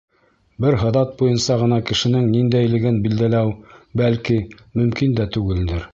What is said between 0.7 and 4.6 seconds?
һыҙат буйынса ғына кешенең ниндәйлеген билдәләү, бәлки,